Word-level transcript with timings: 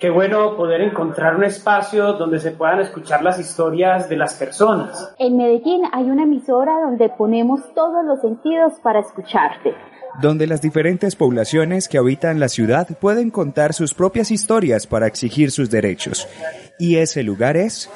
Qué 0.00 0.08
bueno 0.08 0.56
poder 0.56 0.80
encontrar 0.80 1.36
un 1.36 1.44
espacio 1.44 2.14
donde 2.14 2.40
se 2.40 2.52
puedan 2.52 2.80
escuchar 2.80 3.22
las 3.22 3.38
historias 3.38 4.08
de 4.08 4.16
las 4.16 4.32
personas. 4.32 5.12
En 5.18 5.36
Medellín 5.36 5.82
hay 5.92 6.04
una 6.04 6.22
emisora 6.22 6.72
donde 6.80 7.10
ponemos 7.10 7.60
todos 7.74 8.02
los 8.06 8.18
sentidos 8.22 8.72
para 8.82 9.00
escucharte. 9.00 9.74
Donde 10.22 10.46
las 10.46 10.62
diferentes 10.62 11.16
poblaciones 11.16 11.86
que 11.86 11.98
habitan 11.98 12.40
la 12.40 12.48
ciudad 12.48 12.88
pueden 12.98 13.30
contar 13.30 13.74
sus 13.74 13.92
propias 13.92 14.30
historias 14.30 14.86
para 14.86 15.06
exigir 15.06 15.50
sus 15.50 15.68
derechos. 15.68 16.26
Y 16.78 16.96
ese 16.96 17.22
lugar 17.22 17.58
es 17.58 17.90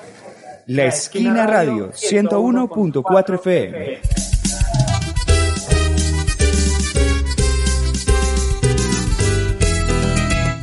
La 0.66 0.84
Esquina 0.84 1.46
Radio 1.46 1.88
101.4 1.92 3.34
FM. 3.36 3.98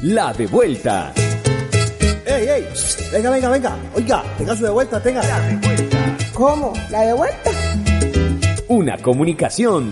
La 0.04 0.34
de 0.34 0.46
vuelta. 0.46 1.14
¡Ey, 2.42 2.48
ey! 2.50 2.68
Venga, 3.14 3.30
venga, 3.30 3.50
venga. 3.50 3.78
Oiga, 3.96 4.24
tenga 4.36 4.56
su 4.56 4.64
de 4.64 4.72
vuelta, 4.72 5.00
tenga. 5.00 5.22
¿Cómo? 6.34 6.74
¿La 6.90 7.02
de 7.02 7.14
vuelta? 7.14 7.52
Una 8.68 8.98
comunicación 8.98 9.92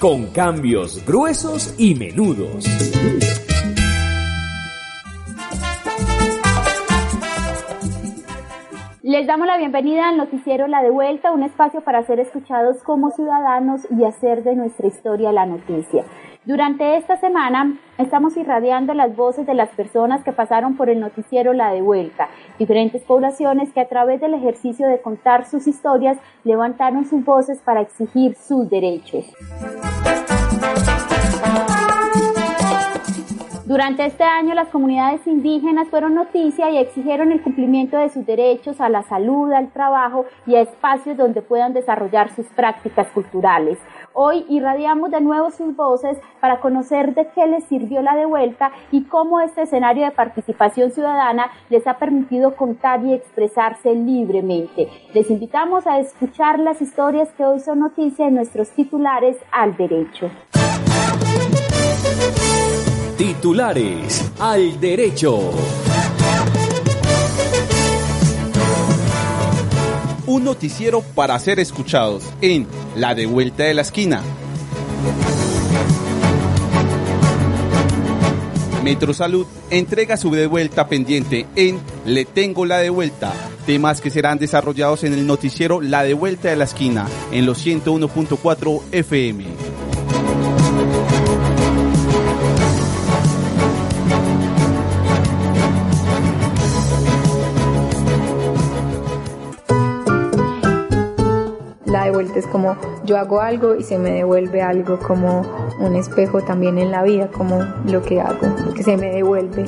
con 0.00 0.26
cambios 0.32 1.06
gruesos 1.06 1.72
y 1.78 1.94
menudos. 1.94 2.64
Les 9.02 9.28
damos 9.28 9.46
la 9.46 9.56
bienvenida 9.56 10.08
al 10.08 10.16
noticiero 10.16 10.66
La 10.66 10.82
de 10.82 10.90
Vuelta, 10.90 11.30
un 11.30 11.44
espacio 11.44 11.82
para 11.82 12.04
ser 12.04 12.18
escuchados 12.18 12.82
como 12.82 13.12
ciudadanos 13.12 13.82
y 13.96 14.02
hacer 14.02 14.42
de 14.42 14.56
nuestra 14.56 14.88
historia 14.88 15.30
la 15.30 15.46
noticia. 15.46 16.04
Durante 16.46 16.98
esta 16.98 17.16
semana 17.16 17.78
estamos 17.96 18.36
irradiando 18.36 18.92
las 18.92 19.16
voces 19.16 19.46
de 19.46 19.54
las 19.54 19.70
personas 19.70 20.22
que 20.24 20.32
pasaron 20.32 20.76
por 20.76 20.90
el 20.90 21.00
noticiero 21.00 21.54
La 21.54 21.72
de 21.72 21.80
Vuelta, 21.80 22.28
diferentes 22.58 23.00
poblaciones 23.00 23.72
que 23.72 23.80
a 23.80 23.88
través 23.88 24.20
del 24.20 24.34
ejercicio 24.34 24.86
de 24.86 25.00
contar 25.00 25.46
sus 25.48 25.66
historias 25.66 26.18
levantaron 26.44 27.06
sus 27.06 27.24
voces 27.24 27.60
para 27.60 27.80
exigir 27.80 28.34
sus 28.34 28.68
derechos. 28.68 29.24
Durante 33.74 34.06
este 34.06 34.22
año 34.22 34.54
las 34.54 34.68
comunidades 34.68 35.26
indígenas 35.26 35.88
fueron 35.88 36.14
noticia 36.14 36.70
y 36.70 36.78
exigieron 36.78 37.32
el 37.32 37.42
cumplimiento 37.42 37.98
de 37.98 38.08
sus 38.08 38.24
derechos 38.24 38.80
a 38.80 38.88
la 38.88 39.02
salud, 39.02 39.50
al 39.52 39.72
trabajo 39.72 40.26
y 40.46 40.54
a 40.54 40.60
espacios 40.60 41.16
donde 41.16 41.42
puedan 41.42 41.72
desarrollar 41.72 42.30
sus 42.30 42.46
prácticas 42.46 43.08
culturales. 43.08 43.76
Hoy 44.12 44.46
irradiamos 44.48 45.10
de 45.10 45.20
nuevo 45.20 45.50
sus 45.50 45.74
voces 45.74 46.16
para 46.38 46.60
conocer 46.60 47.16
de 47.16 47.26
qué 47.34 47.48
les 47.48 47.64
sirvió 47.64 48.00
la 48.00 48.14
devuelta 48.14 48.70
y 48.92 49.06
cómo 49.06 49.40
este 49.40 49.62
escenario 49.62 50.04
de 50.04 50.12
participación 50.12 50.92
ciudadana 50.92 51.50
les 51.68 51.84
ha 51.88 51.98
permitido 51.98 52.54
contar 52.54 53.04
y 53.04 53.12
expresarse 53.12 53.92
libremente. 53.92 54.86
Les 55.14 55.28
invitamos 55.32 55.88
a 55.88 55.98
escuchar 55.98 56.60
las 56.60 56.80
historias 56.80 57.28
que 57.32 57.44
hoy 57.44 57.58
son 57.58 57.80
noticia 57.80 58.28
en 58.28 58.36
nuestros 58.36 58.70
titulares 58.70 59.36
al 59.50 59.76
derecho. 59.76 60.30
Titulares 63.16 64.32
al 64.40 64.80
derecho. 64.80 65.52
un 70.26 70.42
noticiero 70.42 71.00
para 71.00 71.38
ser 71.38 71.60
escuchados 71.60 72.24
en 72.40 72.66
La 72.96 73.14
de 73.14 73.26
Vuelta 73.26 73.62
de 73.62 73.74
la 73.74 73.82
Esquina. 73.82 74.20
Metro 78.82 79.14
Salud 79.14 79.46
entrega 79.70 80.16
su 80.16 80.30
devuelta 80.30 80.88
pendiente 80.88 81.46
en 81.54 81.78
Le 82.04 82.24
Tengo 82.24 82.66
la 82.66 82.78
Devuelta, 82.78 83.32
temas 83.64 84.00
que 84.00 84.10
serán 84.10 84.38
desarrollados 84.38 85.04
en 85.04 85.12
el 85.12 85.26
noticiero 85.26 85.80
La 85.80 86.02
de 86.02 86.14
Vuelta 86.14 86.48
de 86.48 86.56
la 86.56 86.64
Esquina 86.64 87.06
en 87.30 87.46
los 87.46 87.64
101.4 87.64 88.82
FM. 88.90 89.44
Vuelta 102.14 102.38
es 102.38 102.46
como 102.46 102.76
yo 103.04 103.18
hago 103.18 103.40
algo 103.40 103.74
y 103.74 103.82
se 103.82 103.98
me 103.98 104.10
devuelve 104.10 104.62
algo 104.62 104.98
como 104.98 105.42
un 105.78 105.96
espejo 105.96 106.42
también 106.42 106.78
en 106.78 106.90
la 106.90 107.02
vida, 107.02 107.28
como 107.28 107.60
lo 107.86 108.02
que 108.02 108.20
hago, 108.20 108.46
que 108.74 108.82
se 108.82 108.96
me 108.96 109.10
devuelve. 109.10 109.64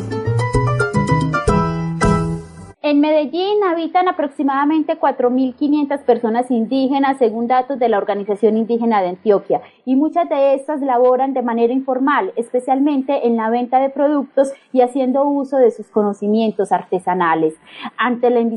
En 2.88 3.00
Medellín 3.00 3.64
habitan 3.64 4.06
aproximadamente 4.06 4.96
4.500 4.96 6.04
personas 6.04 6.52
indígenas 6.52 7.18
según 7.18 7.48
datos 7.48 7.80
de 7.80 7.88
la 7.88 7.98
Organización 7.98 8.56
Indígena 8.56 9.02
de 9.02 9.08
Antioquia 9.08 9.60
y 9.84 9.96
muchas 9.96 10.28
de 10.28 10.54
estas 10.54 10.80
laboran 10.82 11.34
de 11.34 11.42
manera 11.42 11.72
informal, 11.72 12.32
especialmente 12.36 13.26
en 13.26 13.36
la 13.36 13.50
venta 13.50 13.80
de 13.80 13.90
productos 13.90 14.52
y 14.72 14.82
haciendo 14.82 15.24
uso 15.24 15.56
de 15.56 15.72
sus 15.72 15.88
conocimientos 15.88 16.70
artesanales. 16.70 17.54
Ante 17.96 18.30
la, 18.30 18.48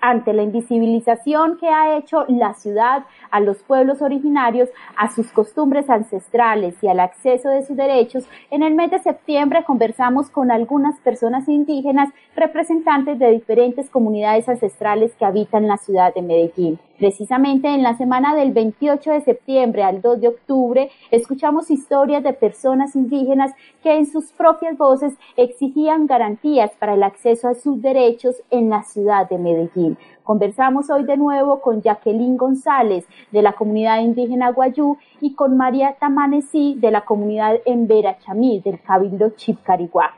ante 0.00 0.32
la 0.32 0.42
invisibilización 0.42 1.56
que 1.56 1.68
ha 1.68 1.96
hecho 1.96 2.24
la 2.26 2.54
ciudad 2.54 3.04
a 3.30 3.38
los 3.38 3.62
pueblos 3.62 4.02
originarios, 4.02 4.68
a 4.96 5.12
sus 5.12 5.30
costumbres 5.30 5.88
ancestrales 5.88 6.74
y 6.82 6.88
al 6.88 6.98
acceso 6.98 7.50
de 7.50 7.64
sus 7.64 7.76
derechos, 7.76 8.24
en 8.50 8.64
el 8.64 8.74
mes 8.74 8.90
de 8.90 8.98
septiembre 8.98 9.62
conversamos 9.62 10.28
con 10.28 10.50
algunas 10.50 10.98
personas 11.02 11.48
indígenas 11.48 12.08
representantes 12.36 13.18
de 13.18 13.32
diferentes 13.32 13.88
comunidades 13.90 14.48
ancestrales 14.48 15.14
que 15.14 15.24
habitan 15.24 15.66
la 15.66 15.78
ciudad 15.78 16.14
de 16.14 16.22
Medellín. 16.22 16.78
Precisamente 16.98 17.68
en 17.68 17.82
la 17.82 17.96
semana 17.96 18.34
del 18.34 18.52
28 18.52 19.10
de 19.10 19.20
septiembre 19.20 19.82
al 19.82 20.00
2 20.00 20.20
de 20.20 20.28
octubre 20.28 20.90
escuchamos 21.10 21.70
historias 21.70 22.22
de 22.22 22.32
personas 22.32 22.96
indígenas 22.96 23.52
que 23.82 23.96
en 23.96 24.06
sus 24.06 24.32
propias 24.32 24.78
voces 24.78 25.14
exigían 25.36 26.06
garantías 26.06 26.70
para 26.78 26.94
el 26.94 27.02
acceso 27.02 27.48
a 27.48 27.54
sus 27.54 27.82
derechos 27.82 28.36
en 28.50 28.70
la 28.70 28.82
ciudad 28.82 29.28
de 29.28 29.38
Medellín. 29.38 29.98
Conversamos 30.24 30.90
hoy 30.90 31.04
de 31.04 31.16
nuevo 31.16 31.60
con 31.60 31.82
Jacqueline 31.82 32.36
González 32.36 33.06
de 33.30 33.42
la 33.42 33.52
comunidad 33.52 34.00
indígena 34.00 34.50
Guayú 34.50 34.96
y 35.20 35.34
con 35.34 35.56
María 35.56 35.96
Tamanesi 36.00 36.74
de 36.78 36.90
la 36.90 37.04
comunidad 37.04 37.56
Embera 37.64 38.18
Chamí 38.18 38.60
del 38.60 38.80
Cabildo 38.80 39.30
Chipcarihuac. 39.36 40.14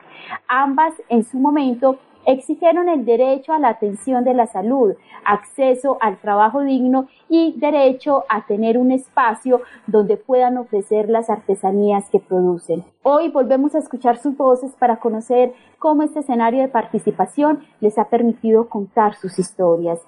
Ambas 0.46 0.94
en 1.08 1.24
su 1.24 1.38
momento 1.38 1.98
exigieron 2.28 2.90
el 2.90 3.06
derecho 3.06 3.54
a 3.54 3.58
la 3.58 3.70
atención 3.70 4.22
de 4.22 4.34
la 4.34 4.46
salud, 4.46 4.94
acceso 5.24 5.96
al 6.02 6.18
trabajo 6.18 6.60
digno 6.60 7.08
y 7.30 7.54
derecho 7.56 8.24
a 8.28 8.44
tener 8.46 8.76
un 8.76 8.92
espacio 8.92 9.62
donde 9.86 10.18
puedan 10.18 10.58
ofrecer 10.58 11.08
las 11.08 11.30
artesanías 11.30 12.10
que 12.10 12.18
producen. 12.20 12.84
Hoy 13.02 13.30
volvemos 13.30 13.74
a 13.74 13.78
escuchar 13.78 14.18
sus 14.18 14.36
voces 14.36 14.72
para 14.78 14.96
conocer 14.96 15.54
cómo 15.78 16.02
este 16.02 16.20
escenario 16.20 16.60
de 16.60 16.68
participación 16.68 17.60
les 17.80 17.96
ha 17.96 18.10
permitido 18.10 18.68
contar 18.68 19.14
sus 19.14 19.38
historias. 19.38 19.98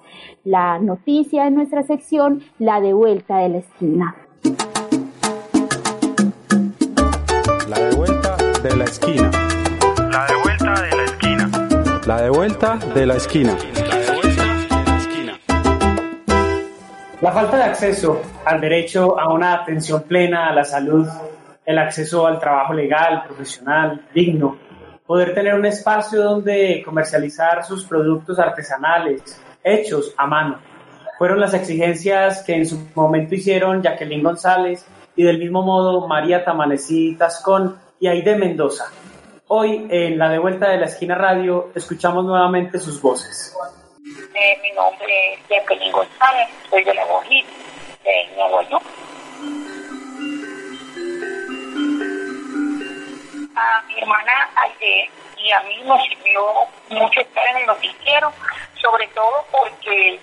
La 0.43 0.77
noticia 0.77 1.45
de 1.45 1.51
nuestra 1.51 1.81
sección, 1.81 2.43
la 2.59 2.81
de 2.81 2.93
vuelta 2.93 3.37
de 3.37 3.49
la 3.49 3.57
esquina. 3.57 4.15
La 7.67 7.79
de 7.79 7.95
vuelta 7.95 8.37
de 8.61 8.77
la 8.77 8.83
esquina. 8.83 9.60
La 12.11 12.23
de 12.23 12.29
vuelta 12.29 12.77
de 12.93 13.05
la 13.05 13.15
esquina. 13.15 13.55
La 17.21 17.31
falta 17.31 17.55
de 17.55 17.63
acceso 17.63 18.21
al 18.43 18.59
derecho 18.59 19.17
a 19.17 19.31
una 19.33 19.53
atención 19.53 20.03
plena 20.03 20.49
a 20.49 20.53
la 20.53 20.65
salud, 20.65 21.07
el 21.65 21.77
acceso 21.77 22.27
al 22.27 22.37
trabajo 22.37 22.73
legal, 22.73 23.23
profesional, 23.25 24.07
digno, 24.13 24.57
poder 25.07 25.33
tener 25.33 25.53
un 25.53 25.65
espacio 25.65 26.21
donde 26.21 26.83
comercializar 26.83 27.63
sus 27.63 27.85
productos 27.85 28.37
artesanales, 28.39 29.41
hechos 29.63 30.13
a 30.17 30.27
mano. 30.27 30.59
Fueron 31.17 31.39
las 31.39 31.53
exigencias 31.53 32.43
que 32.43 32.55
en 32.55 32.65
su 32.65 32.89
momento 32.93 33.35
hicieron 33.35 33.81
Jacqueline 33.81 34.23
González 34.23 34.85
y 35.15 35.23
del 35.23 35.39
mismo 35.39 35.61
modo 35.61 36.05
María 36.09 36.43
Tamanecí 36.43 37.15
Tascón 37.15 37.77
y 38.01 38.07
Aide 38.07 38.35
Mendoza, 38.35 38.91
Hoy, 39.53 39.85
en 39.89 40.17
la 40.17 40.29
de 40.29 40.39
vuelta 40.39 40.69
de 40.69 40.77
la 40.77 40.85
esquina 40.85 41.13
radio, 41.13 41.73
escuchamos 41.75 42.23
nuevamente 42.23 42.79
sus 42.79 43.01
voces. 43.01 43.53
Eh, 44.33 44.57
mi 44.63 44.71
nombre 44.71 45.33
es 45.33 45.39
Jacqueline 45.49 45.91
González, 45.91 46.47
soy 46.69 46.85
de 46.85 46.93
la 46.93 47.03
Bojita, 47.03 47.49
de 48.05 48.35
Nuevo 48.37 48.61
York. 48.69 48.85
A 53.53 53.83
mi 53.87 53.99
hermana 53.99 54.31
ayer 54.55 55.09
y 55.43 55.51
a 55.51 55.59
mí 55.63 55.81
nos 55.83 56.01
sirvió 56.05 56.45
mucho 56.89 57.19
estar 57.19 57.43
en 57.49 57.57
el 57.57 57.65
noticiero, 57.67 58.31
sobre 58.81 59.05
todo 59.07 59.45
porque 59.51 60.17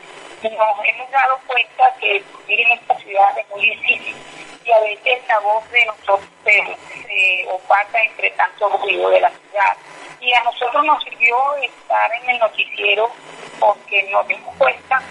nos 0.44 0.78
hemos 0.84 1.10
dado 1.10 1.38
cuenta 1.46 1.92
que 2.00 2.22
vivir 2.46 2.66
en 2.66 2.78
esta 2.78 2.96
ciudad 2.98 3.38
es 3.38 3.48
muy 3.50 3.70
difícil 3.70 4.16
y 4.64 4.72
a 4.72 4.80
veces 4.80 5.26
la 5.26 5.40
voz 5.40 5.68
de 5.70 5.84
nosotros 5.86 6.28
se, 6.44 7.46
opaca 7.50 8.00
entre 8.04 8.30
tanto 8.32 8.68
ruido 8.68 9.10
de 9.10 9.20
la 9.20 9.30
ciudad. 9.30 9.76
Y 10.20 10.32
a 10.32 10.42
nosotros 10.44 10.84
nos 10.84 11.02
sirvió 11.02 11.36
estar 11.56 12.12
en 12.22 12.30
el 12.30 12.38
noticiero 12.38 13.10
porque 13.58 14.02
nos 14.12 14.26
dimos 14.28 14.54
cuenta 14.56 15.02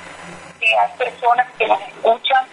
que 0.59 0.77
hay 0.77 0.97
personas 0.97 1.47
que 1.57 1.68
nos 1.68 1.81
escuchan, 1.81 2.47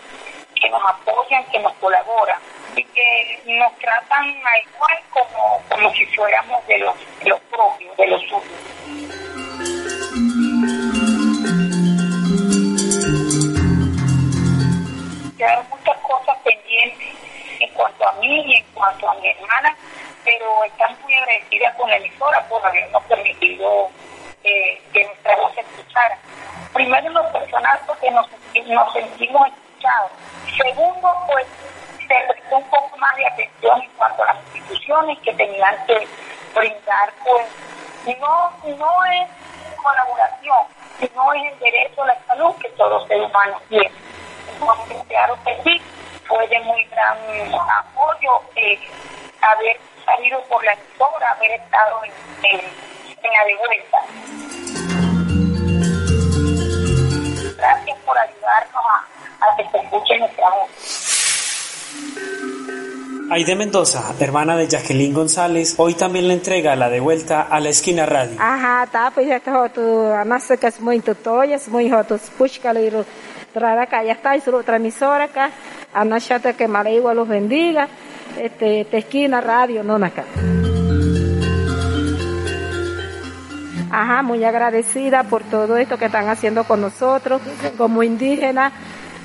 que 0.60 0.68
nos 0.70 0.82
apoyan, 0.84 1.44
que 1.50 1.58
nos 1.60 1.72
colaboran 1.74 2.38
y 2.74 2.84
que 2.84 3.40
nos 3.46 3.76
tratan 3.78 4.24
a 4.24 4.58
igual 4.58 4.98
como, 5.10 5.62
como 5.68 5.92
si 5.94 6.06
fuéramos 6.06 6.66
de 6.66 6.78
los, 6.78 6.94
de 7.20 7.30
los 7.30 7.40
propios, 7.40 7.96
de 7.96 8.06
los 8.08 8.20
suyos. 8.22 8.74
Muchas 15.68 15.98
cosas 15.98 16.38
pendientes 16.44 17.08
en 17.60 17.70
cuanto 17.74 18.08
a 18.08 18.12
mí 18.14 18.44
y 18.46 18.54
en 18.56 18.64
cuanto 18.74 19.08
a 19.08 19.14
mi 19.16 19.28
hermana, 19.28 19.76
pero 20.24 20.64
están 20.64 20.96
muy 21.02 21.14
agradecidas 21.14 21.74
con 21.74 21.90
la 21.90 21.96
emisora 21.96 22.42
por 22.48 22.64
habernos 22.64 23.02
permitido 23.04 23.90
eh, 24.42 24.82
que 24.92 25.04
nuestra 25.04 25.36
voz 25.36 25.54
se 25.54 25.60
escuchara. 25.60 26.18
Primero 26.72 27.06
en 27.06 27.14
lo 27.14 27.32
personal 27.32 27.78
porque 27.86 28.10
nos, 28.10 28.26
nos 28.66 28.92
sentimos 28.92 29.48
escuchados. 29.48 30.10
Segundo, 30.56 31.14
pues 31.30 31.46
se 32.00 32.14
prestó 32.28 32.56
un 32.56 32.70
poco 32.70 32.96
más 32.96 33.16
de 33.16 33.26
atención 33.26 33.82
en 33.82 33.90
cuanto 33.90 34.22
a 34.22 34.26
las 34.26 34.36
instituciones 34.44 35.18
que 35.20 35.32
tenían 35.34 35.86
que 35.86 36.06
brindar, 36.54 37.12
pues 37.24 37.46
no, 38.18 38.50
no 38.76 39.04
es 39.06 39.28
colaboración, 39.82 40.66
sino 40.98 41.32
es 41.34 41.52
el 41.52 41.58
derecho 41.58 42.02
a 42.02 42.06
la 42.06 42.24
salud 42.26 42.54
que 42.60 42.68
todo 42.70 43.06
ser 43.06 43.20
humano 43.20 43.60
tiene. 43.68 43.90
Entonces, 44.52 44.96
claro 45.08 45.38
que 45.44 45.62
sí, 45.62 45.82
fue 46.26 46.46
de 46.48 46.60
muy 46.60 46.84
gran 46.86 47.18
apoyo 47.78 48.42
eh, 48.56 48.78
haber 49.40 49.78
salido 50.04 50.42
por 50.44 50.64
la 50.64 50.72
emisora, 50.72 51.32
haber 51.32 51.43
estado 51.54 52.04
en, 52.04 52.12
en, 52.50 52.60
en 52.60 53.32
la 53.32 53.44
de 53.44 53.54
vuelta. 53.66 53.98
Gracias 57.56 57.98
por 58.04 58.18
ayudarnos 58.18 58.84
a, 58.84 59.46
a 59.46 59.56
que 59.56 59.64
se 59.70 59.78
escuche 59.78 60.18
nuestra 60.18 60.50
voz. 60.50 60.70
Aide 63.30 63.56
Mendoza, 63.56 64.14
hermana 64.20 64.54
de 64.54 64.68
Jacqueline 64.68 65.14
González, 65.14 65.74
hoy 65.78 65.94
también 65.94 66.28
le 66.28 66.34
entrega 66.34 66.76
la 66.76 66.90
de 66.90 67.00
vuelta 67.00 67.40
a 67.42 67.58
la 67.58 67.70
esquina 67.70 68.04
radio. 68.04 68.36
Ajá, 68.38 68.86
tá, 68.92 69.10
pois 69.12 69.26
já 69.26 69.40
tá 69.40 69.68
tu 69.70 70.12
amassa 70.12 70.58
que 70.58 70.66
es 70.66 70.78
muito 70.78 71.14
toyas, 71.14 71.66
muito 71.68 71.96
hotos 71.96 72.20
pushka 72.36 72.72
liro 72.72 73.04
trara 73.54 73.84
acá, 73.84 74.02
ya 74.02 74.12
está, 74.12 74.36
y 74.36 74.42
otra 74.46 74.76
emisora 74.76 75.24
acá, 75.24 75.50
anachata 75.94 76.52
que 76.52 76.68
Mareigua 76.68 77.14
los 77.14 77.26
bendiga, 77.26 77.88
este, 78.38 78.84
te 78.84 78.98
esquina 78.98 79.40
radio, 79.40 79.82
no 79.82 79.94
acá. 80.04 80.24
Ajá, 83.96 84.22
muy 84.22 84.42
agradecida 84.42 85.22
por 85.22 85.44
todo 85.44 85.76
esto 85.76 85.96
que 85.98 86.06
están 86.06 86.28
haciendo 86.28 86.64
con 86.64 86.80
nosotros 86.80 87.40
como 87.78 88.02
indígenas. 88.02 88.72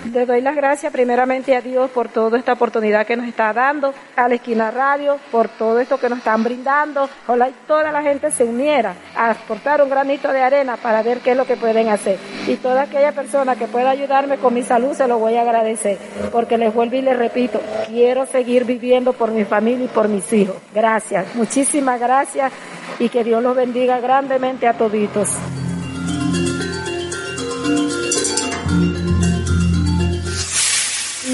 Le 0.05 0.25
doy 0.25 0.41
las 0.41 0.55
gracias 0.55 0.93
primeramente 0.93 1.55
a 1.55 1.61
Dios 1.61 1.91
por 1.91 2.07
toda 2.07 2.37
esta 2.37 2.53
oportunidad 2.53 3.05
que 3.05 3.17
nos 3.17 3.27
está 3.27 3.51
dando, 3.51 3.93
a 4.15 4.29
la 4.29 4.35
esquina 4.35 4.71
radio, 4.71 5.17
por 5.29 5.49
todo 5.49 5.79
esto 5.79 5.97
que 5.97 6.09
nos 6.09 6.19
están 6.19 6.43
brindando. 6.43 7.09
Ojalá 7.27 7.49
toda 7.67 7.91
la 7.91 8.01
gente 8.01 8.31
se 8.31 8.45
uniera 8.45 8.95
a 9.15 9.31
aportar 9.31 9.81
un 9.83 9.89
granito 9.89 10.31
de 10.31 10.41
arena 10.41 10.77
para 10.77 11.03
ver 11.03 11.19
qué 11.19 11.31
es 11.31 11.37
lo 11.37 11.45
que 11.45 11.57
pueden 11.57 11.89
hacer. 11.89 12.17
Y 12.47 12.55
toda 12.55 12.83
aquella 12.83 13.11
persona 13.11 13.55
que 13.55 13.67
pueda 13.67 13.89
ayudarme 13.89 14.37
con 14.37 14.53
mi 14.53 14.63
salud 14.63 14.93
se 14.93 15.07
lo 15.07 15.19
voy 15.19 15.35
a 15.35 15.41
agradecer, 15.41 15.97
porque 16.31 16.57
les 16.57 16.73
vuelvo 16.73 16.95
y 16.95 17.01
les 17.01 17.17
repito, 17.17 17.61
quiero 17.87 18.25
seguir 18.25 18.63
viviendo 18.63 19.13
por 19.13 19.31
mi 19.31 19.43
familia 19.43 19.85
y 19.85 19.89
por 19.89 20.07
mis 20.07 20.31
hijos. 20.31 20.55
Gracias, 20.73 21.35
muchísimas 21.35 21.99
gracias 21.99 22.53
y 22.99 23.09
que 23.09 23.23
Dios 23.23 23.43
los 23.43 23.55
bendiga 23.55 23.99
grandemente 23.99 24.67
a 24.67 24.73
toditos. 24.73 25.37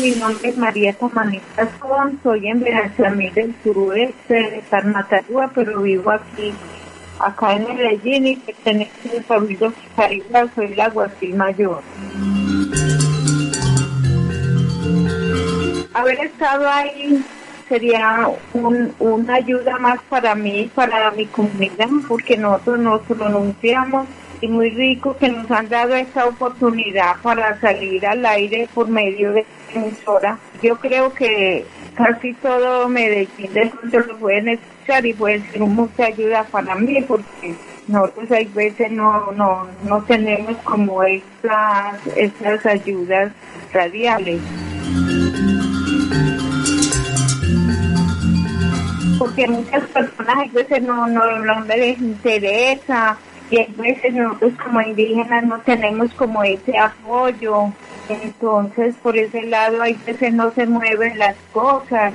Mi 0.06 0.12
nombre 0.12 0.50
es 0.50 0.56
María 0.56 0.94
Tamanita 0.94 1.68
Son, 1.80 2.20
soy 2.22 2.48
en 2.48 2.62
Benachamí 2.62 3.32
del 3.32 3.56
suroeste 3.64 4.36
de 4.36 4.64
Tarmatagua, 4.70 5.50
pero 5.56 5.82
vivo 5.82 6.12
aquí, 6.12 6.54
acá 7.18 7.54
en 7.54 7.64
Medellín 7.64 8.28
y 8.28 8.36
pertenezco 8.36 9.10
al 9.10 9.24
pueblo 9.24 9.74
Caribas, 9.96 10.52
soy 10.54 10.76
la 10.76 10.90
guasil 10.90 11.34
mayor. 11.34 11.82
Haber 15.96 16.20
estado 16.20 16.70
ahí 16.70 17.26
sería 17.68 18.30
un, 18.54 18.94
una 19.00 19.34
ayuda 19.34 19.80
más 19.80 20.00
para 20.08 20.36
mí, 20.36 20.70
para 20.76 21.10
mi 21.10 21.26
comunidad, 21.26 21.90
porque 22.08 22.38
nosotros 22.38 22.78
nos 22.78 23.02
pronunciamos 23.02 24.06
y 24.42 24.48
muy 24.48 24.70
rico 24.70 25.18
que 25.18 25.30
nos 25.30 25.50
han 25.50 25.68
dado 25.68 25.96
esta 25.96 26.28
oportunidad 26.28 27.16
para 27.24 27.60
salir 27.60 28.06
al 28.06 28.24
aire 28.24 28.70
por 28.72 28.88
medio 28.88 29.34
de 29.34 29.46
emisora. 29.76 30.38
Yo 30.62 30.78
creo 30.78 31.14
que 31.14 31.66
casi 31.96 32.34
todo 32.34 32.90
Medellín 32.90 33.54
de 33.54 33.68
pronto 33.68 34.00
lo 34.00 34.18
pueden 34.18 34.50
escuchar 34.50 35.06
y 35.06 35.14
puede 35.14 35.42
ser 35.52 35.62
mucha 35.62 36.06
ayuda 36.06 36.44
para 36.46 36.76
mí 36.76 37.02
porque 37.08 37.56
nosotros 37.88 38.32
hay 38.32 38.46
veces 38.46 38.92
no, 38.92 39.32
no, 39.34 39.68
no 39.84 40.04
tenemos 40.04 40.58
como 40.64 41.04
estas, 41.04 42.06
estas 42.16 42.66
ayudas 42.66 43.32
radiales. 43.72 44.42
Porque 49.20 49.48
muchas 49.48 49.84
personas 49.88 50.36
a 50.36 50.54
veces 50.54 50.82
no, 50.84 51.08
no, 51.08 51.40
no 51.40 51.66
les 51.66 52.00
interesa 52.00 53.18
y 53.50 53.60
a 53.60 53.68
veces 53.78 54.14
nosotros 54.14 54.54
como 54.64 54.82
indígenas 54.82 55.44
no 55.46 55.60
tenemos 55.60 56.14
como 56.16 56.44
ese 56.44 56.78
apoyo. 56.78 57.72
Entonces, 58.10 58.96
por 59.02 59.18
ese 59.18 59.44
lado, 59.44 59.82
hay 59.82 59.98
veces 60.06 60.34
no 60.34 60.52
se 60.52 60.66
mueven 60.66 61.18
las 61.18 61.36
cosas. 61.52 62.14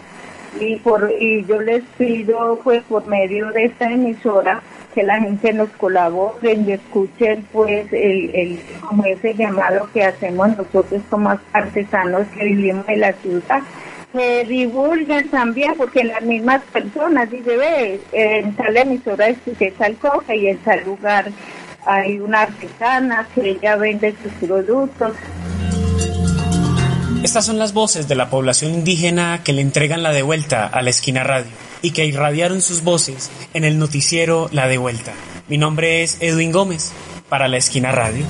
Y, 0.58 0.76
por, 0.76 1.12
y 1.18 1.44
yo 1.44 1.60
les 1.60 1.84
pido, 1.96 2.58
pues, 2.64 2.82
por 2.84 3.06
medio 3.06 3.52
de 3.52 3.66
esta 3.66 3.90
emisora, 3.90 4.62
que 4.94 5.04
la 5.04 5.20
gente 5.20 5.52
nos 5.52 5.70
colabore 5.70 6.54
y 6.54 6.72
escuchen, 6.72 7.46
pues, 7.52 7.92
el, 7.92 8.34
el, 8.34 8.60
como 8.80 9.04
ese 9.04 9.34
llamado 9.34 9.88
que 9.92 10.04
hacemos 10.04 10.56
nosotros 10.56 11.02
como 11.08 11.38
artesanos 11.52 12.26
que 12.28 12.44
vivimos 12.44 12.88
en 12.88 13.00
la 13.00 13.12
ciudad 13.12 13.62
se 14.12 14.44
divulguen 14.44 15.28
también, 15.28 15.74
porque 15.76 16.04
las 16.04 16.22
mismas 16.22 16.62
personas, 16.72 17.30
dice, 17.30 17.56
ve, 17.56 18.00
en 18.12 18.54
tal 18.56 18.76
emisora 18.76 19.28
escuché 19.28 19.70
tal 19.72 19.94
cosa 19.96 20.34
y 20.34 20.48
en 20.48 20.58
tal 20.58 20.84
lugar 20.84 21.30
hay 21.86 22.18
una 22.18 22.42
artesana 22.42 23.26
que 23.34 23.50
ella 23.50 23.76
vende 23.76 24.14
sus 24.22 24.32
productos. 24.48 25.12
Estas 27.22 27.44
son 27.44 27.58
las 27.58 27.74
voces 27.74 28.08
de 28.08 28.14
la 28.14 28.30
población 28.30 28.72
indígena 28.72 29.42
que 29.44 29.52
le 29.52 29.60
entregan 29.60 30.02
la 30.02 30.10
devuelta 30.10 30.66
a 30.66 30.80
la 30.80 30.88
esquina 30.88 31.22
radio 31.22 31.50
y 31.82 31.90
que 31.90 32.06
irradiaron 32.06 32.62
sus 32.62 32.82
voces 32.82 33.30
en 33.52 33.64
el 33.64 33.78
noticiero 33.78 34.48
La 34.52 34.68
Devuelta. 34.68 35.12
Mi 35.46 35.58
nombre 35.58 36.02
es 36.02 36.16
Edwin 36.20 36.50
Gómez 36.50 36.92
para 37.28 37.46
la 37.48 37.58
esquina 37.58 37.92
radio. 37.92 38.24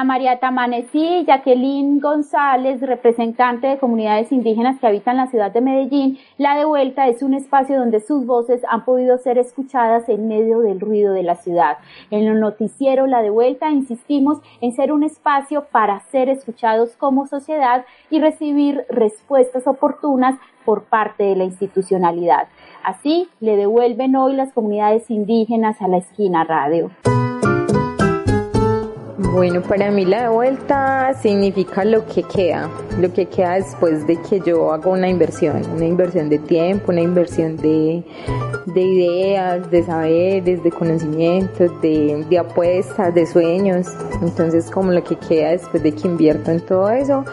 Para 0.00 0.14
María 0.14 0.38
Tamanecí, 0.38 1.26
Jacqueline 1.26 2.00
González, 2.00 2.80
representante 2.80 3.66
de 3.66 3.76
comunidades 3.76 4.32
indígenas 4.32 4.80
que 4.80 4.86
habitan 4.86 5.18
la 5.18 5.26
ciudad 5.26 5.52
de 5.52 5.60
Medellín, 5.60 6.18
La 6.38 6.56
Devuelta 6.56 7.06
es 7.06 7.22
un 7.22 7.34
espacio 7.34 7.78
donde 7.78 8.00
sus 8.00 8.24
voces 8.24 8.62
han 8.70 8.86
podido 8.86 9.18
ser 9.18 9.36
escuchadas 9.36 10.08
en 10.08 10.26
medio 10.26 10.60
del 10.60 10.80
ruido 10.80 11.12
de 11.12 11.22
la 11.22 11.34
ciudad. 11.34 11.76
En 12.10 12.26
el 12.26 12.40
noticiero 12.40 13.06
La 13.06 13.20
Devuelta 13.20 13.70
insistimos 13.70 14.38
en 14.62 14.72
ser 14.72 14.90
un 14.90 15.02
espacio 15.02 15.66
para 15.70 16.00
ser 16.10 16.30
escuchados 16.30 16.96
como 16.96 17.26
sociedad 17.26 17.84
y 18.08 18.20
recibir 18.20 18.86
respuestas 18.88 19.66
oportunas 19.66 20.36
por 20.64 20.84
parte 20.84 21.24
de 21.24 21.36
la 21.36 21.44
institucionalidad. 21.44 22.48
Así 22.82 23.28
le 23.40 23.54
devuelven 23.56 24.16
hoy 24.16 24.34
las 24.34 24.50
comunidades 24.54 25.10
indígenas 25.10 25.82
a 25.82 25.88
la 25.88 25.98
esquina 25.98 26.44
radio. 26.44 26.90
Bueno, 29.32 29.62
para 29.62 29.92
mí 29.92 30.04
la 30.04 30.28
vuelta 30.30 31.14
significa 31.14 31.84
lo 31.84 32.04
que 32.06 32.24
queda, 32.24 32.68
lo 32.98 33.12
que 33.12 33.26
queda 33.26 33.54
después 33.54 34.04
de 34.06 34.16
que 34.22 34.40
yo 34.40 34.72
hago 34.72 34.90
una 34.90 35.08
inversión, 35.08 35.62
una 35.72 35.84
inversión 35.84 36.28
de 36.28 36.40
tiempo, 36.40 36.90
una 36.90 37.00
inversión 37.00 37.56
de, 37.56 38.02
de 38.66 38.80
ideas, 38.80 39.70
de 39.70 39.84
saberes, 39.84 40.62
de 40.64 40.70
conocimientos, 40.72 41.70
de, 41.80 42.24
de 42.28 42.38
apuestas, 42.38 43.14
de 43.14 43.24
sueños. 43.24 43.86
Entonces, 44.20 44.68
como 44.68 44.90
lo 44.90 45.04
que 45.04 45.14
queda 45.14 45.50
después 45.50 45.80
de 45.80 45.92
que 45.92 46.08
invierto 46.08 46.50
en 46.50 46.60
todo 46.60 46.90
eso. 46.90 47.24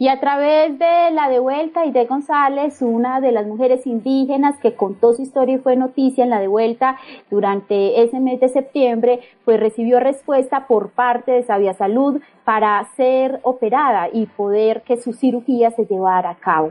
Y 0.00 0.08
a 0.08 0.18
través 0.18 0.78
de 0.78 1.10
la 1.10 1.28
devuelta 1.28 1.84
y 1.84 1.90
de 1.90 2.06
González, 2.06 2.80
una 2.80 3.20
de 3.20 3.32
las 3.32 3.46
mujeres 3.46 3.86
indígenas 3.86 4.58
que 4.58 4.74
contó 4.74 5.12
su 5.12 5.20
historia 5.20 5.56
y 5.56 5.58
fue 5.58 5.76
noticia 5.76 6.24
en 6.24 6.30
la 6.30 6.40
devuelta 6.40 6.96
durante 7.30 8.02
ese 8.02 8.18
mes 8.18 8.40
de 8.40 8.48
septiembre, 8.48 9.20
pues 9.44 9.60
recibió 9.60 10.00
respuesta 10.00 10.66
por 10.66 10.88
parte 10.88 11.32
de 11.32 11.42
Sabia 11.42 11.74
Salud 11.74 12.18
para 12.44 12.82
ser 12.96 13.40
operada 13.42 14.08
y 14.10 14.24
poder 14.24 14.80
que 14.84 14.96
su 14.96 15.12
cirugía 15.12 15.70
se 15.72 15.84
llevara 15.84 16.30
a 16.30 16.36
cabo. 16.36 16.70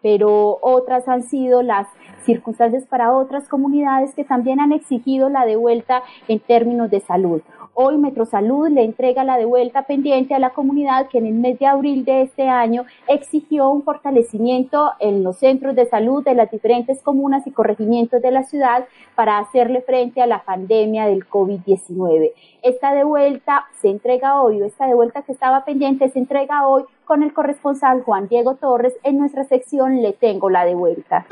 Pero 0.00 0.56
otras 0.62 1.06
han 1.06 1.24
sido 1.24 1.60
las 1.60 1.86
circunstancias 2.24 2.86
para 2.86 3.12
otras 3.12 3.46
comunidades 3.46 4.14
que 4.14 4.24
también 4.24 4.58
han 4.58 4.72
exigido 4.72 5.28
la 5.28 5.44
devuelta 5.44 6.02
en 6.28 6.40
términos 6.40 6.90
de 6.90 7.00
salud. 7.00 7.42
Hoy 7.74 7.98
Metrosalud 7.98 8.68
le 8.68 8.82
entrega 8.82 9.24
la 9.24 9.38
devuelta 9.38 9.82
pendiente 9.82 10.34
a 10.34 10.38
la 10.38 10.50
comunidad 10.50 11.08
que 11.08 11.18
en 11.18 11.26
el 11.26 11.34
mes 11.34 11.58
de 11.58 11.66
abril 11.66 12.04
de 12.04 12.22
este 12.22 12.48
año 12.48 12.84
exigió 13.06 13.70
un 13.70 13.82
fortalecimiento 13.82 14.92
en 14.98 15.22
los 15.22 15.38
centros 15.38 15.74
de 15.76 15.86
salud 15.86 16.24
de 16.24 16.34
las 16.34 16.50
diferentes 16.50 17.00
comunas 17.02 17.46
y 17.46 17.52
corregimientos 17.52 18.20
de 18.20 18.30
la 18.32 18.42
ciudad 18.42 18.86
para 19.14 19.38
hacerle 19.38 19.82
frente 19.82 20.20
a 20.20 20.26
la 20.26 20.42
pandemia 20.42 21.06
del 21.06 21.28
COVID-19. 21.28 22.32
Esta 22.62 22.92
devuelta 22.92 23.66
se 23.80 23.88
entrega 23.88 24.42
hoy, 24.42 24.60
o 24.60 24.66
esta 24.66 24.86
devuelta 24.86 25.22
que 25.22 25.32
estaba 25.32 25.64
pendiente 25.64 26.08
se 26.08 26.18
entrega 26.18 26.66
hoy 26.66 26.84
con 27.04 27.22
el 27.22 27.32
corresponsal 27.32 28.02
Juan 28.02 28.28
Diego 28.28 28.56
Torres 28.56 28.94
en 29.04 29.18
nuestra 29.18 29.44
sección 29.44 30.02
Le 30.02 30.12
Tengo 30.12 30.50
la 30.50 30.64
Devuelta. 30.64 31.26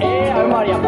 Eh, 0.00 0.46
María, 0.48 0.78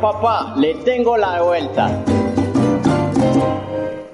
Papá, 0.00 0.54
le 0.56 0.76
tengo 0.76 1.14
la 1.18 1.42
vuelta. 1.42 1.90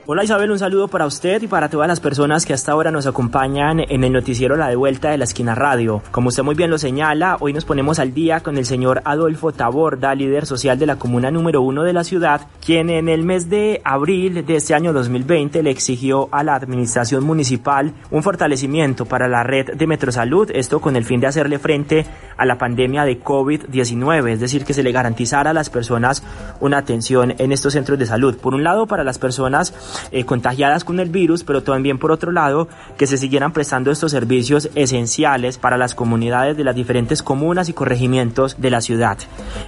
Hola 0.08 0.22
Isabel, 0.22 0.52
un 0.52 0.58
saludo 0.60 0.86
para 0.86 1.04
usted 1.04 1.42
y 1.42 1.48
para 1.48 1.68
todas 1.68 1.88
las 1.88 1.98
personas 1.98 2.46
que 2.46 2.52
hasta 2.54 2.70
ahora 2.70 2.92
nos 2.92 3.08
acompañan 3.08 3.80
en 3.80 4.04
el 4.04 4.12
noticiero 4.12 4.54
La 4.54 4.68
de 4.68 4.76
Vuelta 4.76 5.10
de 5.10 5.18
la 5.18 5.24
Esquina 5.24 5.56
Radio. 5.56 6.00
Como 6.12 6.28
usted 6.28 6.44
muy 6.44 6.54
bien 6.54 6.70
lo 6.70 6.78
señala, 6.78 7.36
hoy 7.40 7.52
nos 7.52 7.64
ponemos 7.64 7.98
al 7.98 8.14
día 8.14 8.38
con 8.38 8.56
el 8.56 8.66
señor 8.66 9.02
Adolfo 9.04 9.50
Taborda, 9.50 10.14
líder 10.14 10.46
social 10.46 10.78
de 10.78 10.86
la 10.86 10.94
comuna 10.94 11.32
número 11.32 11.60
uno 11.60 11.82
de 11.82 11.92
la 11.92 12.04
ciudad, 12.04 12.42
quien 12.64 12.88
en 12.88 13.08
el 13.08 13.24
mes 13.24 13.50
de 13.50 13.80
abril 13.82 14.46
de 14.46 14.54
este 14.54 14.74
año 14.74 14.92
2020 14.92 15.60
le 15.64 15.70
exigió 15.70 16.28
a 16.30 16.44
la 16.44 16.54
administración 16.54 17.24
municipal 17.24 17.92
un 18.12 18.22
fortalecimiento 18.22 19.06
para 19.06 19.26
la 19.26 19.42
red 19.42 19.74
de 19.74 19.88
Metrosalud, 19.88 20.52
esto 20.54 20.80
con 20.80 20.94
el 20.94 21.04
fin 21.04 21.18
de 21.18 21.26
hacerle 21.26 21.58
frente 21.58 22.06
a 22.36 22.46
la 22.46 22.58
pandemia 22.58 23.04
de 23.04 23.20
COVID-19, 23.20 24.28
es 24.28 24.38
decir, 24.38 24.64
que 24.64 24.74
se 24.74 24.84
le 24.84 24.92
garantizara 24.92 25.50
a 25.50 25.54
las 25.54 25.68
personas 25.68 26.22
una 26.60 26.78
atención 26.78 27.34
en 27.38 27.50
estos 27.50 27.72
centros 27.72 27.98
de 27.98 28.06
salud. 28.06 28.36
Por 28.36 28.54
un 28.54 28.62
lado, 28.62 28.86
para 28.86 29.02
las 29.02 29.18
personas 29.18 29.74
eh, 30.10 30.24
contagiadas 30.24 30.84
con 30.84 31.00
el 31.00 31.10
virus, 31.10 31.44
pero 31.44 31.62
también 31.62 31.98
por 31.98 32.12
otro 32.12 32.32
lado 32.32 32.68
que 32.96 33.06
se 33.06 33.16
siguieran 33.16 33.52
prestando 33.52 33.90
estos 33.90 34.12
servicios 34.12 34.70
esenciales 34.74 35.58
para 35.58 35.76
las 35.76 35.94
comunidades 35.94 36.56
de 36.56 36.64
las 36.64 36.74
diferentes 36.74 37.22
comunas 37.22 37.68
y 37.68 37.72
corregimientos 37.72 38.60
de 38.60 38.70
la 38.70 38.80
ciudad. 38.80 39.18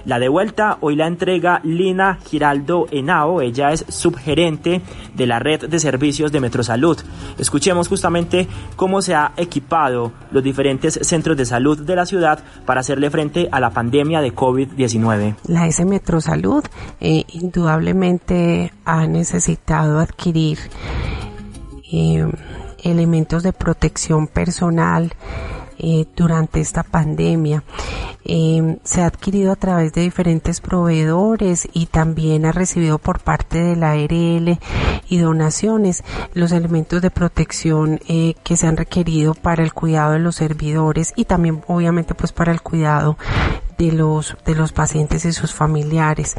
La 0.05 0.19
de 0.19 0.29
vuelta 0.29 0.77
hoy 0.81 0.95
la 0.95 1.07
entrega 1.07 1.61
Lina 1.63 2.19
Giraldo 2.25 2.87
Henao, 2.91 3.41
ella 3.41 3.71
es 3.71 3.85
subgerente 3.87 4.81
de 5.15 5.27
la 5.27 5.39
red 5.39 5.67
de 5.67 5.79
servicios 5.79 6.31
de 6.31 6.39
Metrosalud. 6.39 6.97
Escuchemos 7.37 7.87
justamente 7.87 8.47
cómo 8.75 9.01
se 9.01 9.15
ha 9.15 9.33
equipado 9.37 10.11
los 10.31 10.43
diferentes 10.43 10.99
centros 11.01 11.37
de 11.37 11.45
salud 11.45 11.77
de 11.77 11.95
la 11.95 12.05
ciudad 12.05 12.39
para 12.65 12.81
hacerle 12.81 13.09
frente 13.09 13.49
a 13.51 13.59
la 13.59 13.69
pandemia 13.69 14.21
de 14.21 14.33
COVID-19. 14.33 15.35
La 15.47 15.67
S 15.67 15.83
Metrosalud 15.85 16.63
eh, 16.99 17.25
indudablemente 17.33 18.73
ha 18.89 19.05
necesitado 19.05 19.99
adquirir 19.99 20.57
eh, 21.91 22.25
elementos 22.83 23.43
de 23.43 23.53
protección 23.53 24.27
personal 24.27 25.13
eh, 25.77 26.05
durante 26.15 26.59
esta 26.59 26.81
pandemia. 26.81 27.63
Eh, 28.25 28.79
se 28.83 29.01
ha 29.01 29.05
adquirido 29.05 29.51
a 29.51 29.55
través 29.55 29.93
de 29.93 30.01
diferentes 30.01 30.59
proveedores 30.59 31.69
y 31.71 31.85
también 31.85 32.45
ha 32.45 32.51
recibido 32.51 32.97
por 32.97 33.19
parte 33.19 33.59
de 33.59 33.75
la 33.75 33.91
ARL 33.91 34.59
y 35.07 35.17
donaciones 35.17 36.03
los 36.33 36.51
elementos 36.51 37.01
de 37.01 37.11
protección 37.11 37.99
que 38.43 38.57
se 38.57 38.67
han 38.67 38.77
requerido 38.77 39.33
para 39.35 39.63
el 39.63 39.73
cuidado 39.73 40.13
de 40.13 40.19
los 40.19 40.35
servidores 40.35 41.13
y 41.15 41.25
también 41.25 41.63
obviamente 41.67 42.13
pues 42.13 42.31
para 42.31 42.51
el 42.51 42.61
cuidado 42.61 43.17
de 43.79 43.93
los, 43.93 44.35
de 44.45 44.55
los 44.55 44.73
pacientes 44.73 45.23
y 45.25 45.31
sus 45.31 45.53
familiares. 45.53 46.35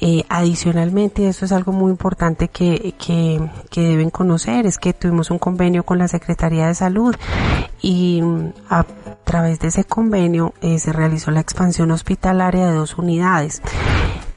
Eh, 0.00 0.24
adicionalmente, 0.28 1.28
eso 1.28 1.44
es 1.44 1.52
algo 1.52 1.72
muy 1.72 1.90
importante 1.90 2.48
que, 2.48 2.94
que, 2.98 3.40
que 3.70 3.80
deben 3.80 4.10
conocer, 4.10 4.66
es 4.66 4.78
que 4.78 4.92
tuvimos 4.92 5.30
un 5.30 5.38
convenio 5.38 5.84
con 5.84 5.98
la 5.98 6.08
Secretaría 6.08 6.66
de 6.66 6.74
Salud 6.74 7.14
y 7.80 8.20
mm, 8.20 8.52
a 8.68 8.84
través 9.24 9.60
de 9.60 9.68
ese 9.68 9.84
convenio 9.84 10.54
eh, 10.60 10.80
se 10.80 10.92
realizó 10.92 11.30
la 11.30 11.40
expansión 11.40 11.92
hospitalaria 11.92 12.66
de 12.66 12.74
dos 12.74 12.98
unidades. 12.98 13.62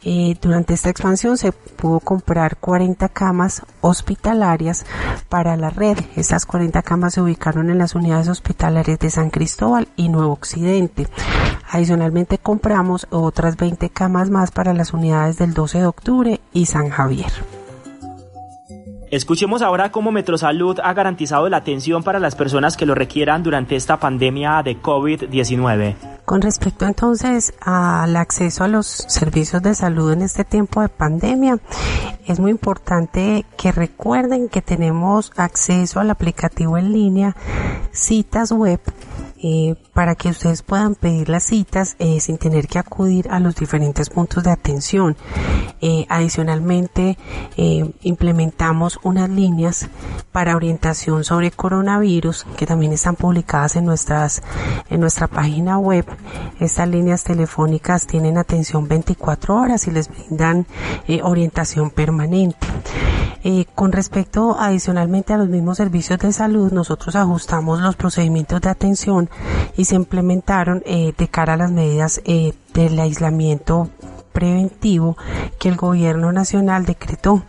Eh, 0.07 0.37
durante 0.39 0.75
esta 0.75 0.91
expansión 0.91 1.35
se 1.35 1.51
pudo 1.51 1.99
comprar 1.99 2.57
40 2.57 3.09
camas 3.09 3.63
hospitalarias 3.81 4.85
para 5.29 5.57
la 5.57 5.71
red. 5.71 5.97
Estas 6.15 6.45
40 6.45 6.83
camas 6.83 7.15
se 7.15 7.21
ubicaron 7.21 7.71
en 7.71 7.79
las 7.79 7.95
unidades 7.95 8.29
hospitalarias 8.29 8.99
de 8.99 9.09
San 9.09 9.31
Cristóbal 9.31 9.87
y 9.95 10.09
Nuevo 10.09 10.31
Occidente. 10.31 11.07
Adicionalmente 11.71 12.37
compramos 12.37 13.07
otras 13.09 13.57
20 13.57 13.89
camas 13.89 14.29
más 14.29 14.51
para 14.51 14.75
las 14.75 14.93
unidades 14.93 15.39
del 15.39 15.55
12 15.55 15.79
de 15.79 15.85
octubre 15.87 16.41
y 16.53 16.67
San 16.67 16.89
Javier. 16.89 17.31
Escuchemos 19.11 19.61
ahora 19.61 19.91
cómo 19.91 20.11
Metrosalud 20.11 20.79
ha 20.83 20.93
garantizado 20.93 21.47
la 21.47 21.57
atención 21.57 22.03
para 22.03 22.19
las 22.19 22.35
personas 22.35 22.75
que 22.75 22.87
lo 22.87 22.95
requieran 22.95 23.43
durante 23.43 23.75
esta 23.75 23.97
pandemia 23.97 24.63
de 24.63 24.81
COVID-19. 24.81 25.95
Con 26.25 26.41
respecto 26.41 26.85
entonces 26.85 27.53
al 27.61 28.15
acceso 28.15 28.63
a 28.63 28.67
los 28.67 28.87
servicios 28.87 29.61
de 29.61 29.75
salud 29.75 30.11
en 30.11 30.23
este 30.23 30.43
tiempo 30.43 30.81
de 30.81 30.89
pandemia, 30.89 31.59
es 32.25 32.39
muy 32.39 32.49
importante 32.49 33.45
que 33.57 33.71
recuerden 33.71 34.49
que 34.49 34.63
tenemos 34.63 35.31
acceso 35.35 35.99
al 35.99 36.09
aplicativo 36.09 36.77
en 36.77 36.91
línea 36.91 37.35
Citas 37.91 38.51
Web 38.51 38.79
eh, 39.47 39.75
para 39.93 40.15
que 40.15 40.29
ustedes 40.29 40.63
puedan 40.63 40.95
pedir 40.95 41.29
las 41.29 41.43
citas 41.43 41.95
eh, 41.99 42.19
sin 42.19 42.39
tener 42.39 42.67
que 42.67 42.79
acudir 42.79 43.29
a 43.29 43.39
los 43.39 43.55
diferentes 43.55 44.09
puntos 44.09 44.43
de 44.43 44.49
atención. 44.49 45.15
Eh, 45.81 46.07
adicionalmente, 46.09 47.15
implementamos 48.01 48.99
unas 49.03 49.29
líneas 49.29 49.87
para 50.31 50.55
orientación 50.55 51.23
sobre 51.23 51.51
coronavirus 51.51 52.47
que 52.57 52.65
también 52.65 52.93
están 52.93 53.15
publicadas 53.15 53.75
en 53.75 53.85
nuestras 53.85 54.41
en 54.89 54.99
nuestra 54.99 55.27
página 55.27 55.77
web. 55.77 56.05
Estas 56.59 56.89
líneas 56.89 57.23
telefónicas 57.23 58.07
tienen 58.07 58.39
atención 58.39 58.87
24 58.87 59.55
horas 59.55 59.87
y 59.87 59.91
les 59.91 60.09
brindan 60.09 60.65
orientación 61.21 61.91
permanente. 61.91 62.57
Eh, 63.47 63.67
con 63.75 63.91
respecto 63.91 64.57
adicionalmente 64.59 65.31
a 65.31 65.37
los 65.37 65.49
mismos 65.49 65.77
servicios 65.77 66.17
de 66.17 66.31
salud, 66.31 66.71
nosotros 66.71 67.15
ajustamos 67.15 67.79
los 67.79 67.95
procedimientos 67.95 68.59
de 68.59 68.69
atención 68.69 69.29
y 69.77 69.85
se 69.85 69.93
implementaron 69.93 70.81
eh, 70.83 71.13
de 71.15 71.27
cara 71.27 71.53
a 71.53 71.57
las 71.57 71.71
medidas 71.71 72.21
eh, 72.25 72.53
del 72.73 72.99
aislamiento 72.99 73.91
preventivo 74.35 75.15
que 75.57 75.69
el 75.69 75.77
gobierno 75.77 76.33
nacional 76.33 76.85
decretó. 76.85 77.41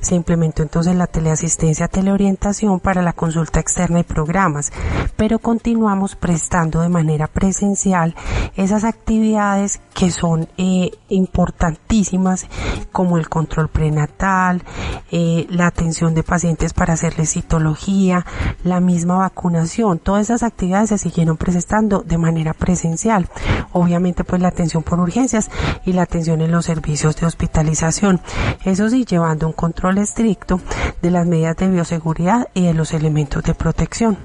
Se 0.00 0.16
implementó 0.16 0.64
entonces 0.64 0.96
la 0.96 1.06
teleasistencia 1.06 1.86
teleorientación 1.86 2.80
para 2.80 3.00
la 3.02 3.12
consulta 3.12 3.60
externa 3.60 4.00
y 4.00 4.02
programas, 4.02 4.72
pero 5.16 5.38
continuamos 5.38 6.16
prestando 6.16 6.80
de 6.80 6.88
manera 6.88 7.28
presencial 7.28 8.16
esas 8.56 8.82
actividades 8.82 9.80
que 9.94 10.10
son 10.10 10.48
eh, 10.56 10.90
importantísimas 11.08 12.46
como 12.90 13.18
el 13.18 13.28
control 13.28 13.68
prenatal, 13.68 14.64
eh, 15.12 15.46
la 15.48 15.68
atención 15.68 16.14
de 16.14 16.24
pacientes 16.24 16.72
para 16.72 16.94
hacerles 16.94 17.30
citología, 17.30 18.26
la 18.64 18.80
misma 18.80 19.18
vacunación, 19.18 20.00
todas 20.00 20.22
esas 20.22 20.42
actividades 20.42 20.88
se 20.88 20.98
siguieron 20.98 21.36
prestando 21.36 22.00
de 22.00 22.18
manera 22.18 22.54
presencial. 22.54 23.28
Obviamente 23.70 24.24
pues 24.24 24.42
la 24.42 24.48
atención 24.48 24.82
por 24.82 24.98
urgencias 24.98 25.48
y 25.84 25.92
la 25.92 26.02
atención 26.02 26.31
en 26.40 26.50
los 26.50 26.66
servicios 26.66 27.16
de 27.16 27.26
hospitalización. 27.26 28.20
Eso 28.64 28.88
sí, 28.88 29.04
llevando 29.04 29.46
un 29.46 29.52
control 29.52 29.98
estricto 29.98 30.60
de 31.02 31.10
las 31.10 31.26
medidas 31.26 31.56
de 31.56 31.68
bioseguridad 31.68 32.48
y 32.54 32.66
de 32.66 32.74
los 32.74 32.94
elementos 32.94 33.42
de 33.42 33.54
protección. 33.54 34.16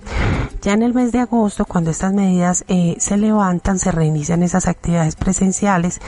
Ya 0.61 0.73
en 0.73 0.81
el 0.81 0.93
mes 0.93 1.11
de 1.11 1.19
agosto, 1.19 1.65
cuando 1.65 1.91
estas 1.91 2.13
medidas 2.13 2.65
eh, 2.67 2.95
se 2.99 3.15
levantan, 3.17 3.79
se 3.79 3.91
reinician 3.91 4.43
esas 4.43 4.67
actividades 4.67 5.15
presenciales, 5.15 6.01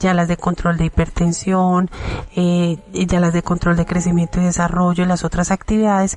ya 0.00 0.14
las 0.14 0.26
de 0.26 0.36
control 0.36 0.78
de 0.78 0.86
hipertensión, 0.86 1.90
eh, 2.34 2.78
ya 2.92 3.20
las 3.20 3.32
de 3.32 3.42
control 3.42 3.76
de 3.76 3.86
crecimiento 3.86 4.40
y 4.40 4.44
desarrollo 4.44 5.04
y 5.04 5.06
las 5.06 5.24
otras 5.24 5.50
actividades, 5.50 6.16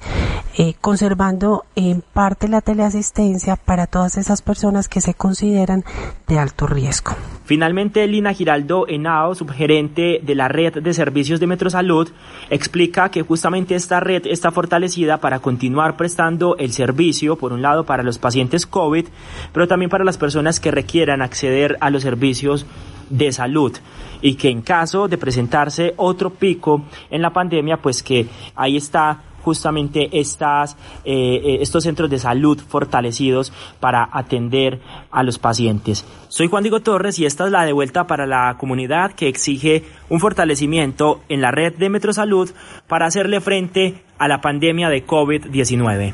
eh, 0.57 0.75
conservando 0.79 1.65
en 1.75 2.01
parte 2.01 2.47
la 2.47 2.61
teleasistencia 2.61 3.57
para 3.57 3.87
todas 3.87 4.17
esas 4.17 4.41
personas 4.41 4.87
que 4.87 5.01
se 5.01 5.13
consideran 5.13 5.83
de 6.27 6.39
alto 6.39 6.67
riesgo. 6.67 7.13
Finalmente, 7.45 8.07
Lina 8.07 8.33
Giraldo 8.33 8.87
Henao, 8.87 9.35
subgerente 9.35 10.21
de 10.23 10.35
la 10.35 10.47
red 10.47 10.81
de 10.81 10.93
servicios 10.93 11.41
de 11.41 11.47
Metrosalud, 11.47 12.09
explica 12.49 13.09
que 13.09 13.21
justamente 13.21 13.75
esta 13.75 13.99
red 13.99 14.25
está 14.27 14.51
fortalecida 14.51 15.17
para 15.17 15.39
continuar 15.39 15.97
prestando 15.97 16.55
el 16.57 16.71
servicio, 16.71 17.35
por 17.35 17.51
un 17.51 17.61
lado, 17.61 17.73
para 17.84 18.03
los 18.03 18.20
pacientes 18.20 18.68
COVID, 18.68 19.08
pero 19.51 19.68
también 19.68 19.89
para 19.89 20.03
las 20.03 20.18
personas 20.18 20.60
que 20.60 20.72
requieran 20.72 21.22
acceder 21.22 21.77
a 21.82 21.89
los 21.89 22.03
servicios 22.03 22.65
de 23.10 23.32
salud 23.32 23.74
y 24.22 24.36
que 24.36 24.50
en 24.50 24.62
caso 24.62 25.08
de 25.08 25.18
presentarse 25.18 25.94
otro 25.98 26.30
pico 26.30 26.84
en 27.10 27.22
la 27.22 27.32
pandemia, 27.32 27.77
pues 27.77 28.03
que 28.03 28.27
ahí 28.56 28.77
está 28.77 29.24
justamente 29.44 30.10
estas, 30.18 30.77
eh, 31.03 31.42
eh, 31.44 31.58
estos 31.62 31.84
centros 31.84 32.10
de 32.10 32.18
salud 32.18 32.60
fortalecidos 32.60 33.51
para 33.80 34.08
atender 34.12 34.80
a 35.12 35.22
los 35.24 35.38
pacientes. 35.38 36.06
Soy 36.30 36.48
Juan 36.48 36.63
Diego 36.63 36.80
Torres 36.80 37.20
y 37.20 37.25
esta 37.25 37.46
es 37.46 37.51
la 37.51 37.65
devuelta 37.65 38.08
para 38.08 38.25
la 38.25 38.56
comunidad 38.58 39.12
que 39.12 39.27
exige 39.27 39.84
un 40.10 40.20
fortalecimiento 40.20 41.22
en 41.30 41.42
la 41.42 41.51
red 41.51 41.74
de 41.74 41.89
Metrosalud 41.89 42.50
para 42.88 43.06
hacerle 43.06 43.42
frente 43.42 44.03
a 44.18 44.27
la 44.27 44.42
pandemia 44.42 44.89
de 44.89 45.06
COVID-19. 45.06 46.13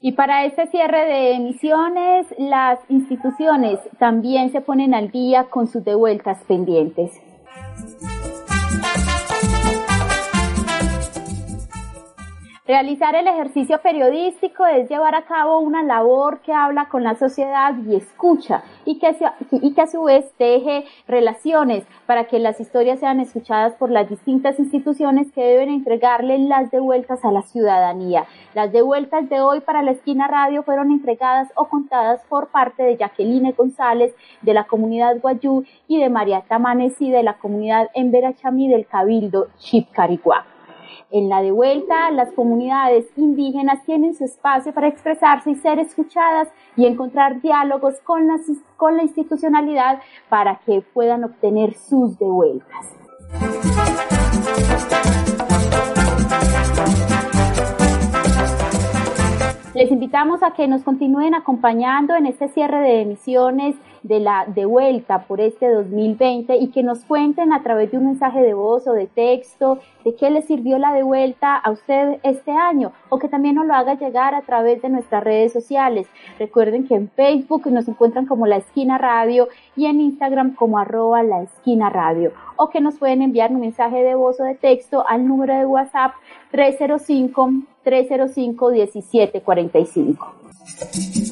Y 0.00 0.12
para 0.12 0.44
este 0.46 0.66
cierre 0.68 1.04
de 1.04 1.32
emisiones, 1.34 2.26
las 2.38 2.78
instituciones 2.88 3.78
también 3.98 4.50
se 4.52 4.60
ponen 4.60 4.94
al 4.94 5.10
día 5.10 5.44
con 5.50 5.66
sus 5.66 5.84
devueltas 5.84 6.38
pendientes. 6.44 7.10
Realizar 12.68 13.14
el 13.14 13.26
ejercicio 13.26 13.80
periodístico 13.80 14.66
es 14.66 14.90
llevar 14.90 15.14
a 15.14 15.22
cabo 15.22 15.58
una 15.58 15.82
labor 15.82 16.40
que 16.40 16.52
habla 16.52 16.90
con 16.90 17.02
la 17.02 17.14
sociedad 17.14 17.74
y 17.86 17.96
escucha 17.96 18.62
y 18.84 18.98
que, 18.98 19.16
y 19.52 19.72
que 19.72 19.80
a 19.80 19.86
su 19.86 20.02
vez 20.02 20.30
teje 20.36 20.84
relaciones 21.06 21.86
para 22.04 22.24
que 22.24 22.38
las 22.38 22.60
historias 22.60 23.00
sean 23.00 23.20
escuchadas 23.20 23.72
por 23.76 23.90
las 23.90 24.10
distintas 24.10 24.58
instituciones 24.58 25.32
que 25.32 25.42
deben 25.42 25.70
entregarle 25.70 26.38
las 26.40 26.70
devueltas 26.70 27.24
a 27.24 27.32
la 27.32 27.40
ciudadanía. 27.40 28.26
Las 28.52 28.70
devueltas 28.70 29.30
de 29.30 29.40
hoy 29.40 29.60
para 29.60 29.80
la 29.80 29.92
esquina 29.92 30.28
radio 30.28 30.62
fueron 30.62 30.90
entregadas 30.90 31.50
o 31.54 31.70
contadas 31.70 32.20
por 32.28 32.48
parte 32.48 32.82
de 32.82 32.98
Jacqueline 32.98 33.54
González 33.56 34.14
de 34.42 34.52
la 34.52 34.64
comunidad 34.64 35.18
Guayú 35.22 35.64
y 35.86 35.98
de 35.98 36.10
María 36.10 36.42
Tamanesi 36.42 37.10
de 37.10 37.22
la 37.22 37.38
comunidad 37.38 37.88
Emberachami 37.94 38.68
del 38.68 38.86
Cabildo 38.86 39.48
Chipcariguá. 39.56 40.44
En 41.10 41.28
la 41.28 41.42
de 41.42 41.50
vuelta, 41.50 42.10
las 42.10 42.32
comunidades 42.32 43.06
indígenas 43.16 43.84
tienen 43.84 44.14
su 44.14 44.24
espacio 44.24 44.72
para 44.72 44.88
expresarse 44.88 45.50
y 45.50 45.54
ser 45.56 45.78
escuchadas 45.78 46.48
y 46.76 46.86
encontrar 46.86 47.40
diálogos 47.40 47.94
con, 48.04 48.28
con 48.76 48.96
la 48.96 49.02
institucionalidad 49.02 50.00
para 50.28 50.60
que 50.66 50.82
puedan 50.92 51.24
obtener 51.24 51.74
sus 51.74 52.18
devueltas. 52.18 52.86
Les 59.78 59.92
invitamos 59.92 60.42
a 60.42 60.54
que 60.54 60.66
nos 60.66 60.82
continúen 60.82 61.34
acompañando 61.34 62.16
en 62.16 62.26
este 62.26 62.48
cierre 62.48 62.80
de 62.80 63.02
emisiones 63.02 63.76
de 64.02 64.20
la 64.20 64.46
de 64.46 64.64
vuelta 64.64 65.26
por 65.26 65.40
este 65.40 65.70
2020 65.70 66.56
y 66.56 66.68
que 66.68 66.82
nos 66.82 67.00
cuenten 67.00 67.52
a 67.52 67.62
través 67.62 67.90
de 67.90 67.98
un 67.98 68.06
mensaje 68.06 68.40
de 68.40 68.54
voz 68.54 68.86
o 68.86 68.92
de 68.92 69.06
texto 69.06 69.78
de 70.04 70.14
qué 70.14 70.30
les 70.30 70.46
sirvió 70.46 70.78
la 70.78 70.92
de 70.92 71.02
vuelta 71.02 71.56
a 71.56 71.70
usted 71.70 72.18
este 72.22 72.52
año 72.52 72.92
o 73.08 73.18
que 73.18 73.28
también 73.28 73.56
nos 73.56 73.66
lo 73.66 73.74
haga 73.74 73.94
llegar 73.94 74.34
a 74.34 74.42
través 74.42 74.80
de 74.82 74.88
nuestras 74.88 75.24
redes 75.24 75.52
sociales. 75.52 76.06
Recuerden 76.38 76.86
que 76.86 76.94
en 76.94 77.10
Facebook 77.10 77.66
nos 77.70 77.88
encuentran 77.88 78.26
como 78.26 78.46
La 78.46 78.56
Esquina 78.56 78.98
Radio 78.98 79.48
y 79.76 79.86
en 79.86 80.00
Instagram 80.00 80.54
como 80.54 80.78
arroba 80.78 81.22
La 81.22 81.42
Esquina 81.42 81.90
Radio 81.90 82.32
o 82.56 82.70
que 82.70 82.80
nos 82.80 82.98
pueden 82.98 83.22
enviar 83.22 83.50
un 83.50 83.60
mensaje 83.60 84.02
de 84.02 84.14
voz 84.14 84.40
o 84.40 84.44
de 84.44 84.54
texto 84.54 85.04
al 85.08 85.26
número 85.26 85.56
de 85.56 85.66
WhatsApp 85.66 86.12
305 86.50 87.50
305 87.84 88.70
1745. 88.70 91.27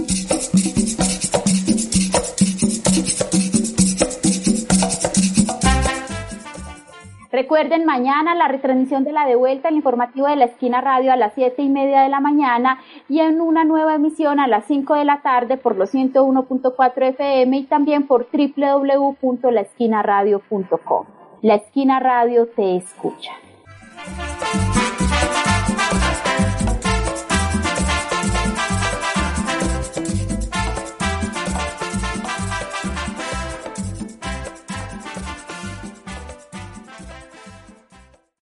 Recuerden 7.36 7.84
mañana 7.84 8.34
la 8.34 8.48
retransmisión 8.48 9.04
de 9.04 9.12
la 9.12 9.26
devuelta, 9.26 9.68
el 9.68 9.74
informativo 9.74 10.26
de 10.26 10.36
la 10.36 10.46
esquina 10.46 10.80
radio 10.80 11.12
a 11.12 11.16
las 11.16 11.34
siete 11.34 11.60
y 11.60 11.68
media 11.68 12.00
de 12.00 12.08
la 12.08 12.18
mañana 12.18 12.78
y 13.10 13.20
en 13.20 13.42
una 13.42 13.62
nueva 13.62 13.96
emisión 13.96 14.40
a 14.40 14.46
las 14.46 14.64
5 14.64 14.94
de 14.94 15.04
la 15.04 15.20
tarde 15.20 15.58
por 15.58 15.76
los 15.76 15.92
101.4 15.92 17.10
FM 17.10 17.58
y 17.58 17.64
también 17.64 18.06
por 18.06 18.26
www.laesquinaradio.com. 18.32 21.04
La 21.42 21.56
esquina 21.56 22.00
radio 22.00 22.46
te 22.46 22.76
escucha. 22.76 23.32